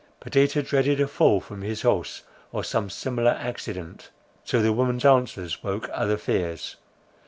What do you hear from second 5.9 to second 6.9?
other fears.